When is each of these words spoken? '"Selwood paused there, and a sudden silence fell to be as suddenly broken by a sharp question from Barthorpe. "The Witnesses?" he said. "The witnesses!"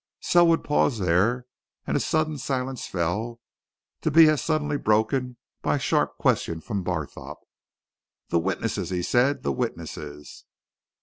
'"Selwood 0.19 0.63
paused 0.63 0.99
there, 0.99 1.45
and 1.85 1.95
a 1.95 1.99
sudden 1.99 2.35
silence 2.39 2.87
fell 2.87 3.39
to 4.01 4.09
be 4.09 4.27
as 4.31 4.41
suddenly 4.41 4.75
broken 4.75 5.37
by 5.61 5.75
a 5.75 5.79
sharp 5.79 6.17
question 6.17 6.59
from 6.59 6.83
Barthorpe. 6.83 7.45
"The 8.29 8.39
Witnesses?" 8.39 8.89
he 8.89 9.03
said. 9.03 9.43
"The 9.43 9.51
witnesses!" 9.51 10.45